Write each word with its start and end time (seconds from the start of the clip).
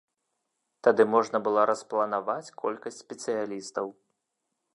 Тады 0.87 1.05
можна 1.15 1.37
было 1.47 1.65
распланаваць 1.71 2.53
колькасць 2.63 3.01
спецыялістаў. 3.05 3.87